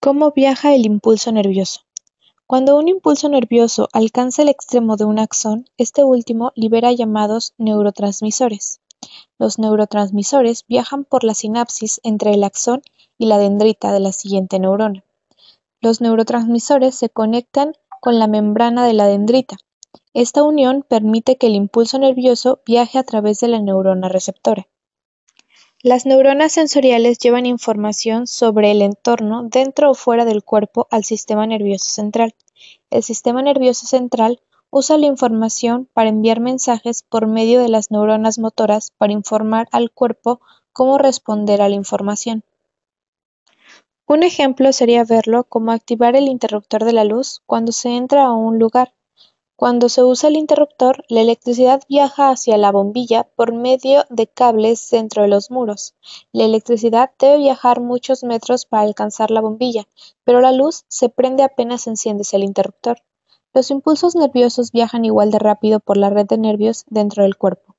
[0.00, 1.80] ¿Cómo viaja el impulso nervioso?
[2.46, 8.80] Cuando un impulso nervioso alcanza el extremo de un axón, este último libera llamados neurotransmisores.
[9.40, 12.82] Los neurotransmisores viajan por la sinapsis entre el axón
[13.18, 15.02] y la dendrita de la siguiente neurona.
[15.80, 19.56] Los neurotransmisores se conectan con la membrana de la dendrita.
[20.14, 24.68] Esta unión permite que el impulso nervioso viaje a través de la neurona receptora.
[25.84, 31.46] Las neuronas sensoriales llevan información sobre el entorno dentro o fuera del cuerpo al sistema
[31.46, 32.34] nervioso central.
[32.90, 38.40] El sistema nervioso central usa la información para enviar mensajes por medio de las neuronas
[38.40, 40.40] motoras para informar al cuerpo
[40.72, 42.42] cómo responder a la información.
[44.04, 48.32] Un ejemplo sería verlo como activar el interruptor de la luz cuando se entra a
[48.32, 48.94] un lugar.
[49.58, 54.88] Cuando se usa el interruptor, la electricidad viaja hacia la bombilla por medio de cables
[54.88, 55.96] dentro de los muros.
[56.30, 59.88] La electricidad debe viajar muchos metros para alcanzar la bombilla,
[60.22, 62.98] pero la luz se prende apenas enciendes el interruptor.
[63.52, 67.74] Los impulsos nerviosos viajan igual de rápido por la red de nervios dentro del cuerpo.